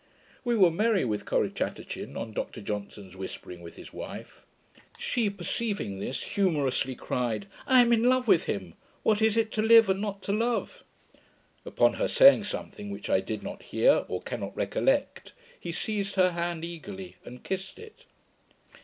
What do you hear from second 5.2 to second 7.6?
perceiving this, humorously cried,